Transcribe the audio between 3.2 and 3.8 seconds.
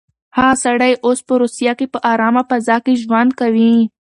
کوي.